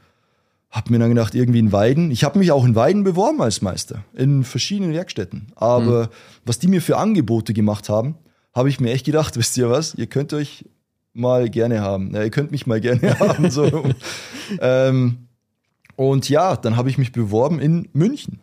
[0.71, 2.11] habe mir dann gedacht, irgendwie in Weiden.
[2.11, 5.47] Ich habe mich auch in Weiden beworben als Meister, in verschiedenen Werkstätten.
[5.55, 6.09] Aber
[6.45, 8.15] was die mir für Angebote gemacht haben,
[8.53, 10.65] habe ich mir echt gedacht, wisst ihr was, ihr könnt euch
[11.13, 12.13] mal gerne haben.
[12.13, 13.49] Ja, ihr könnt mich mal gerne haben.
[13.49, 13.83] So.
[14.59, 15.27] ähm,
[15.95, 18.39] und ja, dann habe ich mich beworben in München.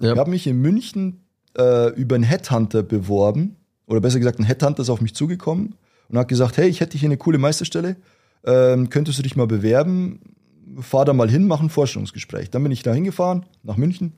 [0.00, 0.12] Ja.
[0.12, 1.24] Ich habe mich in München
[1.56, 3.56] äh, über einen Headhunter beworben.
[3.86, 5.76] Oder besser gesagt, ein Headhunter ist auf mich zugekommen
[6.08, 7.96] und hat gesagt, hey, ich hätte hier eine coole Meisterstelle.
[8.44, 10.20] Ähm, könntest du dich mal bewerben?
[10.80, 12.50] Fahr da mal hin, mach ein Vorstellungsgespräch.
[12.50, 14.12] Dann bin ich da hingefahren, nach München,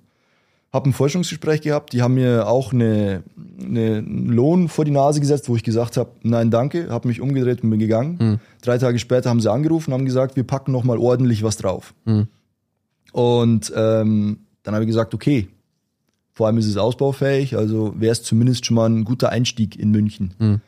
[0.73, 1.93] habe ein Forschungsgespräch gehabt.
[1.93, 3.23] Die haben mir auch eine,
[3.61, 7.21] eine, einen Lohn vor die Nase gesetzt, wo ich gesagt habe, nein, danke, habe mich
[7.21, 8.17] umgedreht und bin gegangen.
[8.63, 11.57] Drei Tage später haben sie angerufen und haben gesagt, wir packen noch mal ordentlich was
[11.57, 11.95] drauf.
[13.13, 15.49] Und ähm, dann habe ich gesagt, okay,
[16.33, 19.91] vor allem ist es ausbaufähig, also wäre es zumindest schon mal ein guter Einstieg in
[19.91, 20.61] München.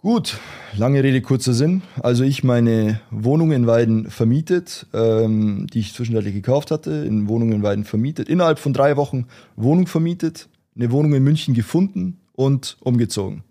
[0.00, 0.38] Gut,
[0.76, 1.82] lange Rede, kurzer Sinn.
[2.00, 7.50] Also ich meine Wohnung in Weiden vermietet, ähm, die ich zwischenzeitlich gekauft hatte, in Wohnung
[7.50, 8.28] in Weiden vermietet.
[8.28, 13.42] Innerhalb von drei Wochen Wohnung vermietet, eine Wohnung in München gefunden und umgezogen.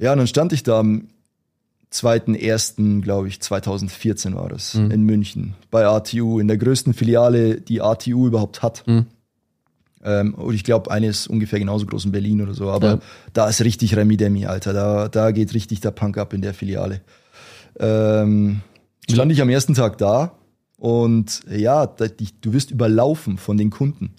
[0.00, 1.06] Ja, und dann stand ich da am
[1.92, 7.80] 2.1., glaube ich, 2014 war das, in München, bei ATU, in der größten Filiale, die
[7.82, 8.82] ATU überhaupt hat.
[10.04, 12.70] Ähm, und ich glaube, eine ist ungefähr genauso groß in Berlin oder so.
[12.70, 12.98] Aber Ja.
[13.32, 14.72] da ist richtig Remi Demi, Alter.
[14.72, 17.00] Da, da geht richtig der Punk ab in der Filiale.
[17.80, 18.60] ähm,
[19.10, 20.32] stand ich am ersten Tag da
[20.78, 24.10] und ja, da- die- du wirst überlaufen von den Kunden.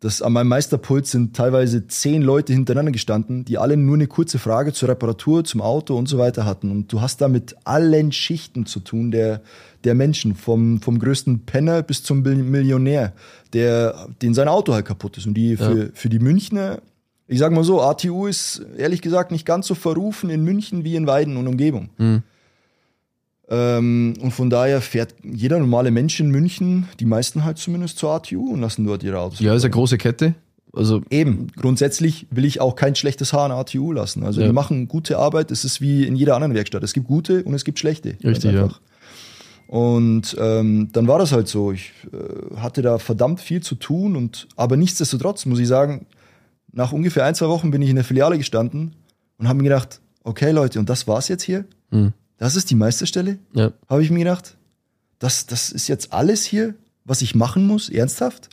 [0.00, 4.38] Das, an meinem Meisterpult sind teilweise zehn Leute hintereinander gestanden, die alle nur eine kurze
[4.38, 6.70] Frage zur Reparatur, zum Auto und so weiter hatten.
[6.70, 9.40] Und du hast da mit allen Schichten zu tun der,
[9.84, 13.14] der Menschen, vom, vom größten Penner bis zum Millionär,
[13.54, 15.26] der, den sein Auto halt kaputt ist.
[15.26, 16.82] Und die für, für die Münchner,
[17.26, 20.96] ich sag mal so, ATU ist ehrlich gesagt nicht ganz so verrufen in München wie
[20.96, 21.88] in Weiden und Umgebung.
[23.48, 28.10] Ähm, und von daher fährt jeder normale Mensch in München, die meisten halt zumindest zur
[28.10, 29.38] ATU und lassen dort ihre Autos.
[29.40, 30.34] Ja, ist eine große Kette.
[30.72, 34.24] Also Eben, grundsätzlich will ich auch kein schlechtes Haar an ATU lassen.
[34.24, 34.48] Also Ja.
[34.48, 36.82] die machen gute Arbeit, es ist wie in jeder anderen Werkstatt.
[36.82, 38.16] Es gibt gute und es gibt schlechte.
[38.22, 38.64] Richtig, ja.
[38.64, 38.80] einfach.
[39.68, 41.72] Und ähm, dann war das halt so.
[41.72, 46.06] Ich äh, hatte da verdammt viel zu tun und aber nichtsdestotrotz muss ich sagen,
[46.72, 48.94] nach ungefähr ein, zwei Wochen bin ich in der Filiale gestanden
[49.38, 51.64] und habe mir gedacht, okay Leute, und das war's jetzt hier?
[51.90, 52.12] Hm.
[52.38, 53.38] Das ist die Meisterstelle?
[53.54, 53.72] ja.
[53.88, 54.56] habe ich mir gedacht.
[55.18, 58.50] Das, das ist jetzt alles hier, was ich machen muss, ernsthaft?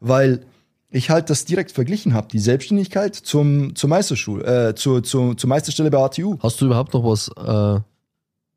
[0.00, 0.44] Weil
[0.90, 5.48] ich halt das direkt verglichen habe, die Selbstständigkeit zum, zur Meisterschule, äh, zur, zur, zur
[5.48, 6.36] Meisterstelle bei ATU.
[6.42, 7.80] Hast du überhaupt noch was äh,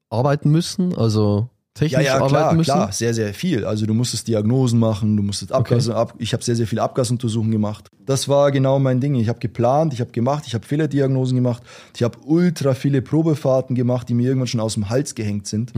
[0.10, 0.94] arbeiten müssen?
[0.98, 2.72] Also technisch arbeiten klar, müssen?
[2.72, 3.66] klar, sehr, sehr viel.
[3.66, 7.52] Also du musstest Diagnosen machen, du musstest Abgas, ab, ich habe sehr, sehr viele Abgasuntersuchungen
[7.52, 7.90] gemacht.
[8.06, 9.16] Das war genau mein Ding.
[9.16, 11.62] Ich habe geplant, ich habe gemacht, ich habe Fehlerdiagnosen gemacht,
[11.96, 15.74] ich habe ultra viele Probefahrten gemacht, die mir irgendwann schon aus dem Hals gehängt sind.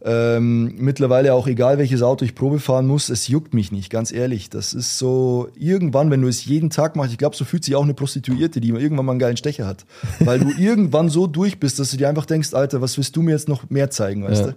[0.00, 4.12] Ähm, mittlerweile auch egal, welches Auto ich Probe fahren muss, es juckt mich nicht, ganz
[4.12, 4.48] ehrlich.
[4.48, 7.74] Das ist so, irgendwann, wenn du es jeden Tag machst, ich glaube, so fühlt sich
[7.74, 9.84] auch eine Prostituierte, die irgendwann mal einen geilen Stecher hat.
[10.20, 13.22] Weil du irgendwann so durch bist, dass du dir einfach denkst, Alter, was willst du
[13.22, 14.46] mir jetzt noch mehr zeigen, weißt Ja.
[14.52, 14.56] du?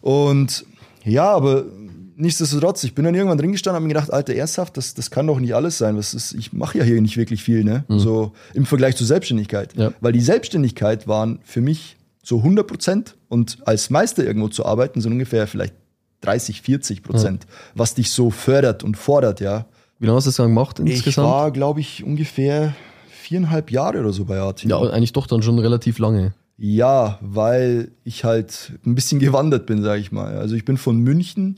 [0.00, 0.64] Und
[1.04, 1.64] ja, aber
[2.16, 5.10] nichtsdestotrotz, ich bin dann irgendwann drin gestanden und habe mir gedacht, Alter, ernsthaft, das, das
[5.10, 5.96] kann doch nicht alles sein.
[5.96, 7.84] Was ist, ich mache ja hier nicht wirklich viel, ne?
[7.88, 9.74] So im Vergleich zur Selbstständigkeit.
[9.76, 9.92] Ja.
[10.00, 15.00] Weil die Selbstständigkeit waren für mich so 100 Prozent und als Meister irgendwo zu arbeiten
[15.00, 15.74] sind ungefähr vielleicht
[16.20, 19.66] 30, 40 Prozent, was dich so fördert und fordert, ja.
[20.00, 21.28] Wie lange hast du das dann gemacht Ich insgesamt?
[21.28, 22.74] war, glaube ich, ungefähr
[23.10, 24.62] viereinhalb Jahre oder so bei AT.
[24.64, 26.32] ja, eigentlich doch dann schon relativ lange.
[26.58, 30.36] Ja, weil ich halt ein bisschen gewandert bin, sage ich mal.
[30.36, 31.56] Also ich bin von München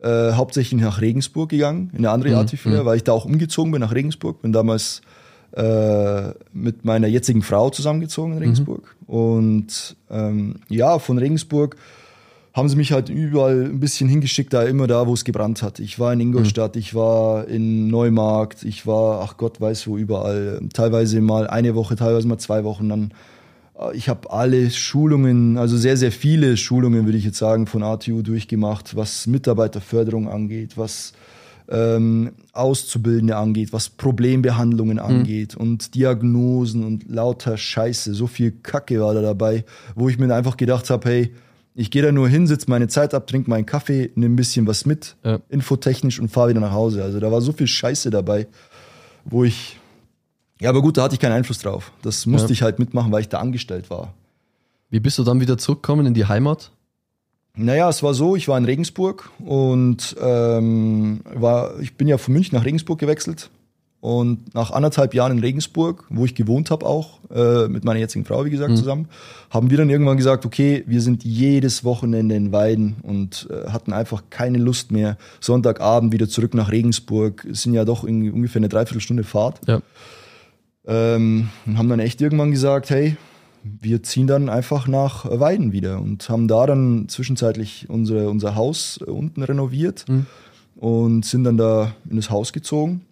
[0.00, 3.80] äh, hauptsächlich nach Regensburg gegangen, in eine andere AT4, weil ich da auch umgezogen bin
[3.80, 4.42] nach Regensburg.
[4.42, 5.00] Bin damals
[5.52, 8.96] äh, mit meiner jetzigen Frau zusammengezogen in Regensburg.
[9.06, 11.76] Und ähm, ja, von Regensburg
[12.54, 15.78] haben sie mich halt überall ein bisschen hingeschickt, da immer da, wo es gebrannt hat.
[15.78, 20.60] Ich war in Ingolstadt, ich war in Neumarkt, ich war, ach Gott weiß wo, überall.
[20.72, 22.88] Teilweise mal eine Woche, teilweise mal zwei Wochen.
[22.88, 23.12] Dann,
[23.94, 28.22] ich habe alle Schulungen, also sehr, sehr viele Schulungen, würde ich jetzt sagen, von ATU
[28.22, 31.12] durchgemacht, was Mitarbeiterförderung angeht, was
[31.68, 38.14] ähm, Auszubildende angeht, was Problembehandlungen angeht und Diagnosen und lauter Scheiße.
[38.14, 39.64] So viel Kacke war da dabei,
[39.94, 41.32] wo ich mir einfach gedacht habe, hey,
[41.74, 44.66] ich gehe da nur hin, sitze meine Zeit ab, trinke meinen Kaffee, nehme ein bisschen
[44.66, 45.38] was mit, Ja.
[45.48, 47.02] infotechnisch und fahre wieder nach Hause.
[47.02, 48.46] Also da war so viel Scheiße dabei,
[49.24, 49.78] wo ich.
[50.62, 51.90] Ja, aber gut, da hatte ich keinen Einfluss drauf.
[52.02, 52.52] Das musste Ja.
[52.52, 54.14] ich halt mitmachen, weil ich da angestellt war.
[54.90, 56.70] Wie bist du dann wieder zurückgekommen in die Heimat?
[57.54, 62.32] Naja, es war so, ich war in Regensburg und ähm, war, ich bin ja von
[62.32, 63.50] München nach Regensburg gewechselt.
[64.00, 68.24] Und nach anderthalb Jahren in Regensburg, wo ich gewohnt habe auch, äh, mit meiner jetzigen
[68.24, 69.08] Frau, wie gesagt, zusammen,
[69.50, 73.92] haben wir dann irgendwann gesagt, okay, wir sind jedes Wochenende in Weiden und äh, hatten
[73.92, 75.16] einfach keine Lust mehr.
[75.40, 77.46] Sonntagabend wieder zurück nach Regensburg.
[77.50, 79.60] Es sind ja doch irgendwie ungefähr eine Dreiviertelstunde Fahrt.
[79.68, 79.82] Ja.
[80.86, 83.16] Ähm, und haben dann echt irgendwann gesagt, hey,
[83.62, 88.98] wir ziehen dann einfach nach Weiden wieder und haben da dann zwischenzeitlich unsere, unser Haus
[88.98, 90.04] unten renoviert
[90.76, 93.02] und sind dann da in das Haus gezogen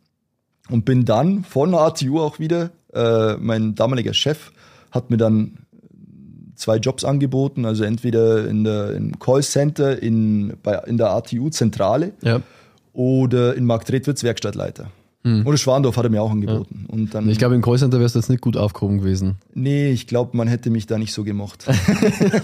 [0.68, 4.50] und bin dann von der ATU auch wieder, äh, mein damaliger Chef
[4.90, 5.58] hat mir dann
[6.56, 12.40] zwei Jobs angeboten, also entweder in der, im Callcenter in, bei, in der ATU-Zentrale Ja.
[12.92, 14.90] oder in Marktredwitz Werkstattleiter.
[15.22, 16.86] Oder Schwandorf hat er mir auch angeboten.
[16.88, 19.36] Und dann, Ich glaube, im Callcenter wärst du jetzt nicht gut aufgehoben gewesen.
[19.52, 21.66] Nee, ich glaube, man hätte mich da nicht so gemocht.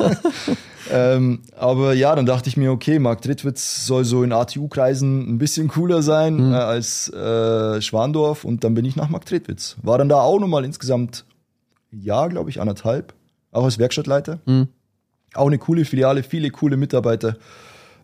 [0.92, 5.38] ähm, aber ja, dann dachte ich mir, okay, Mark Drittwitz soll so in ATU-Kreisen ein
[5.38, 9.76] bisschen cooler sein äh, als äh, Schwandorf und dann bin ich nach Mark Drittwitz.
[9.82, 11.24] War dann da auch nochmal insgesamt
[11.92, 13.14] ein Jahr, glaube ich, anderthalb,
[13.52, 14.38] auch als Werkstattleiter.
[15.34, 17.36] Auch eine coole Filiale, viele coole Mitarbeiter.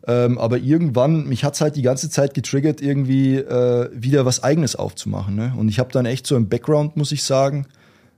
[0.07, 4.75] Ähm, aber irgendwann, mich hat's halt die ganze Zeit getriggert, irgendwie äh, wieder was Eigenes
[4.75, 5.37] aufzumachen.
[5.37, 5.55] Ne?
[5.57, 7.67] Und ich habe dann echt so im Background, muss ich sagen,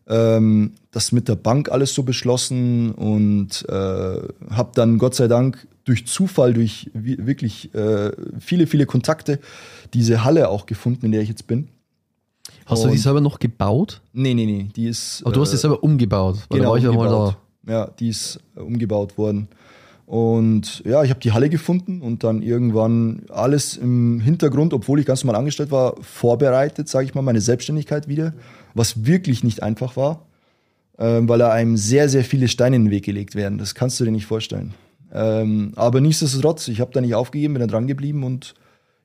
[0.07, 5.67] ähm, das mit der Bank alles so beschlossen und äh, habe dann Gott sei Dank
[5.85, 9.39] durch Zufall, durch wi- wirklich äh, viele, viele Kontakte
[9.93, 11.69] diese Halle auch gefunden, in der ich jetzt bin.
[12.67, 14.01] Hast du die Und- selber noch gebaut?
[14.15, 15.21] Nee, nee, nee, die ist.
[15.25, 16.37] Aber du hast äh, die selber umgebaut.
[16.49, 17.37] Weil genau, da war ich ja mal umgebaut.
[17.67, 19.49] Ja, die ist äh, umgebaut worden.
[20.07, 25.07] Und ja, ich habe die Halle gefunden und dann irgendwann alles im Hintergrund, obwohl ich
[25.07, 28.35] ganz normal angestellt war, vorbereitet, sage ich mal, meine Selbstständigkeit wieder,
[28.75, 30.27] was wirklich nicht einfach war,
[30.99, 33.57] ähm, weil da einem sehr, sehr viele Steine in den Weg gelegt werden.
[33.57, 34.75] Das kannst du dir nicht vorstellen.
[35.13, 38.55] Ähm, aber nichtsdestotrotz, ich habe da nicht aufgegeben, bin da dran geblieben und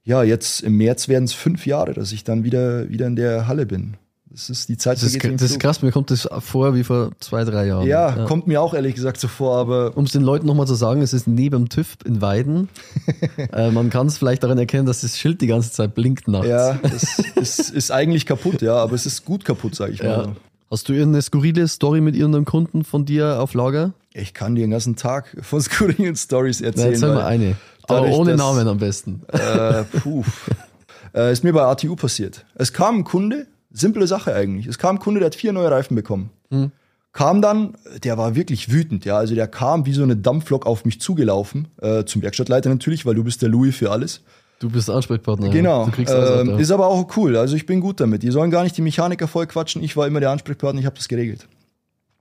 [0.03, 3.47] ja, jetzt im März werden es fünf Jahre, dass ich dann wieder, wieder in der
[3.47, 3.95] Halle bin.
[4.31, 4.97] Das ist die Zeit.
[4.97, 7.87] Das ist, das ist krass, mir kommt das vor wie vor zwei, drei Jahren.
[7.87, 8.25] Ja, ja.
[8.25, 9.97] kommt mir auch ehrlich gesagt so vor, aber.
[9.97, 12.69] Um es den Leuten nochmal zu sagen, es ist neben dem TÜV in Weiden.
[13.53, 16.47] äh, man kann es vielleicht daran erkennen, dass das Schild die ganze Zeit blinkt nachts.
[16.47, 20.35] Ja, es ist, ist eigentlich kaputt, ja, aber es ist gut kaputt, sage ich mal.
[20.69, 23.93] Hast du irgendeine skurrile Story mit irgendeinem Kunden von dir auf Lager?
[24.13, 26.89] Ich kann dir den ganzen Tag von skurrilen Stories erzählen.
[26.89, 27.55] Na, erzähl mal eine.
[27.83, 29.23] Aber ohne dass, Namen am besten.
[29.29, 30.23] Äh, puh.
[31.15, 32.45] äh, ist mir bei ATU passiert.
[32.53, 34.67] Es kam ein Kunde, simple Sache eigentlich.
[34.67, 36.29] Es kam ein Kunde, der hat vier neue Reifen bekommen.
[36.49, 36.71] Hm.
[37.11, 39.17] Kam dann, der war wirklich wütend, ja.
[39.17, 43.15] Also der kam wie so eine Dampflok auf mich zugelaufen, äh, zum Werkstattleiter natürlich, weil
[43.15, 44.21] du bist der Louis für alles.
[44.59, 45.49] Du bist Ansprechpartner.
[45.49, 45.85] Genau.
[45.85, 47.37] Du kriegst alles ähm, ist aber auch cool.
[47.37, 48.23] Also ich bin gut damit.
[48.23, 49.81] Die sollen gar nicht die Mechaniker voll quatschen.
[49.81, 51.47] Ich war immer der Ansprechpartner, ich habe das geregelt.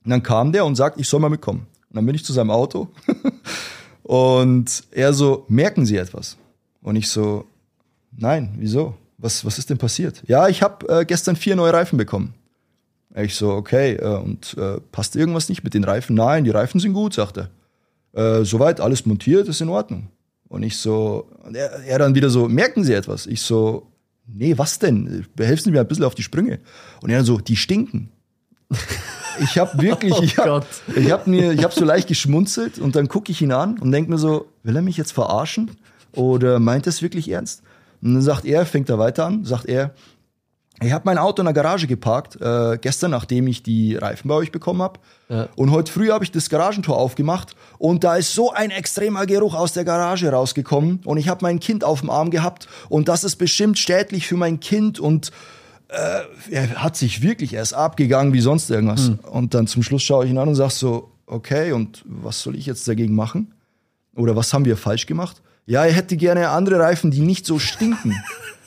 [0.04, 1.66] Und dann kam der und sagt, ich soll mal mitkommen.
[1.90, 2.88] Und dann bin ich zu seinem Auto
[4.04, 6.36] und er so, merken Sie etwas?
[6.80, 7.44] Und ich so,
[8.16, 8.94] nein, wieso?
[9.18, 10.22] Was, was ist denn passiert?
[10.26, 12.34] Ja, ich habe äh, gestern vier neue Reifen bekommen.
[13.16, 16.14] Ich so, okay, äh, und äh, passt irgendwas nicht mit den Reifen?
[16.14, 17.50] Nein, die Reifen sind gut, sagt er.
[18.12, 20.08] Äh, soweit alles montiert, ist in Ordnung.
[20.48, 23.26] Und ich so, er, er dann wieder so, merken Sie etwas?
[23.26, 23.88] Ich so,
[24.26, 25.26] nee, was denn?
[25.34, 26.60] Behelfen Sie mir ein bisschen auf die Sprünge.
[27.02, 28.10] Und er dann so, die stinken.
[29.40, 30.64] Ich habe wirklich, oh ich habe
[31.10, 34.10] hab mir, ich habe so leicht geschmunzelt und dann gucke ich ihn an und denke
[34.10, 35.70] mir so, will er mich jetzt verarschen
[36.12, 37.62] oder meint er es wirklich ernst?
[38.02, 39.94] Und dann sagt er, fängt er weiter an, sagt er,
[40.80, 44.34] ich habe mein Auto in der Garage geparkt, äh, gestern, nachdem ich die Reifen bei
[44.34, 45.00] euch bekommen habe.
[45.28, 45.48] Ja.
[45.56, 49.54] Und heute früh habe ich das Garagentor aufgemacht und da ist so ein extremer Geruch
[49.54, 51.00] aus der Garage rausgekommen.
[51.04, 54.36] Und ich habe mein Kind auf dem Arm gehabt und das ist bestimmt schädlich für
[54.36, 55.32] mein Kind und
[55.88, 59.08] äh, er hat sich wirklich erst abgegangen wie sonst irgendwas.
[59.08, 59.18] Mhm.
[59.32, 62.54] Und dann zum Schluss schaue ich ihn an und sage so, okay, und was soll
[62.54, 63.52] ich jetzt dagegen machen?
[64.14, 65.42] Oder was haben wir falsch gemacht?
[65.68, 68.14] Ja, er hätte gerne andere Reifen, die nicht so stinken.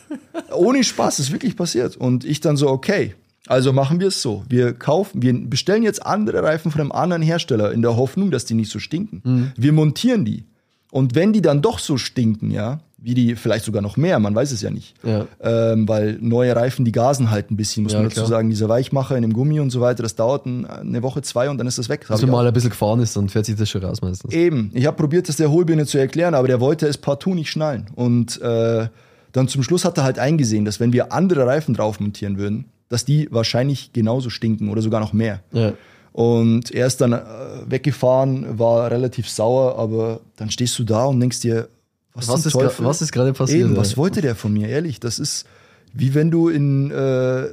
[0.53, 1.97] Ohne Spaß, das ist wirklich passiert.
[1.97, 3.15] Und ich dann so, okay,
[3.47, 4.45] also machen wir es so.
[4.47, 8.45] Wir kaufen, wir bestellen jetzt andere Reifen von einem anderen Hersteller in der Hoffnung, dass
[8.45, 9.21] die nicht so stinken.
[9.23, 9.51] Mhm.
[9.57, 10.45] Wir montieren die.
[10.91, 14.35] Und wenn die dann doch so stinken, ja, wie die vielleicht sogar noch mehr, man
[14.35, 14.93] weiß es ja nicht.
[15.03, 15.25] Ja.
[15.41, 18.27] Ähm, weil neue Reifen, die gasen halt ein bisschen, muss ja, man dazu klar.
[18.27, 18.49] sagen.
[18.49, 21.67] Dieser Weichmacher in dem Gummi und so weiter, das dauert eine Woche, zwei und dann
[21.67, 22.05] ist das weg.
[22.09, 24.31] Also wenn mal ein bisschen gefahren ist, dann fährt sich das schon raus meistens.
[24.33, 24.69] Eben.
[24.73, 27.87] Ich habe probiert, das der Hohlbirne zu erklären, aber der wollte es partout nicht schnallen.
[27.95, 28.87] Und äh,
[29.31, 32.65] dann zum Schluss hat er halt eingesehen, dass wenn wir andere Reifen drauf montieren würden,
[32.89, 35.41] dass die wahrscheinlich genauso stinken oder sogar noch mehr.
[35.53, 35.73] Ja.
[36.13, 37.21] Und er ist dann äh,
[37.65, 41.69] weggefahren, war relativ sauer, aber dann stehst du da und denkst dir,
[42.13, 43.61] was, was, ist, was ist gerade passiert?
[43.61, 44.67] Eben, was wollte der von mir?
[44.67, 45.45] Ehrlich, das ist
[45.93, 47.47] wie wenn du in, äh,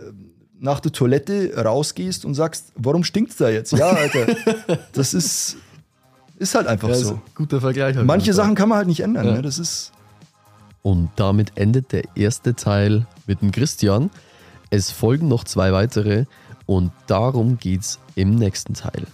[0.60, 3.72] nach der Toilette rausgehst und sagst, warum stinkt's da jetzt?
[3.72, 4.26] Ja, Alter,
[4.92, 5.56] das ist,
[6.36, 7.20] ist halt einfach ja, so.
[7.34, 7.96] Guter Vergleich.
[7.96, 9.26] Halt Manche Sachen kann man halt nicht ändern.
[9.26, 9.32] Ja.
[9.34, 9.42] Ne?
[9.42, 9.92] Das ist.
[10.82, 14.10] Und damit endet der erste Teil mit dem Christian.
[14.70, 16.26] Es folgen noch zwei weitere
[16.66, 19.06] und darum geht's im nächsten Teil.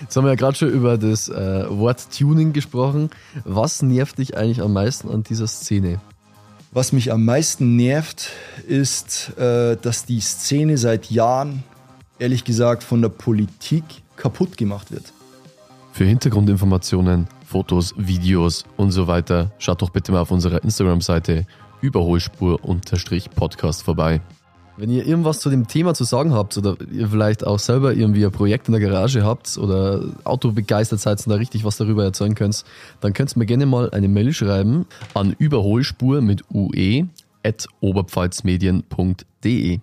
[0.00, 3.10] Jetzt haben wir ja gerade schon über das äh, Wort Tuning gesprochen.
[3.44, 6.00] Was nervt dich eigentlich am meisten an dieser Szene?
[6.72, 8.32] Was mich am meisten nervt,
[8.66, 11.62] ist, äh, dass die Szene seit Jahren,
[12.18, 13.84] ehrlich gesagt, von der Politik
[14.16, 15.12] kaputt gemacht wird.
[15.92, 21.46] Für Hintergrundinformationen, Fotos, Videos und so weiter, schaut doch bitte mal auf unserer Instagram-Seite
[21.80, 24.20] Überholspur-Podcast vorbei.
[24.76, 28.24] Wenn ihr irgendwas zu dem Thema zu sagen habt oder ihr vielleicht auch selber irgendwie
[28.24, 32.02] ein Projekt in der Garage habt oder Auto begeistert seid und da richtig was darüber
[32.02, 32.64] erzeugen könnt,
[33.00, 37.06] dann könnt ihr mir gerne mal eine Mail schreiben an überholspur mit ue
[37.44, 39.78] at oberpfalzmedien.de.